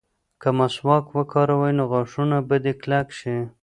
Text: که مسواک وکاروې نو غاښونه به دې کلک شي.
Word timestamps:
که 0.41 0.49
مسواک 0.57 1.05
وکاروې 1.17 1.71
نو 1.77 1.83
غاښونه 1.91 2.37
به 2.47 2.55
دې 2.63 2.73
کلک 2.81 3.07
شي. 3.19 3.37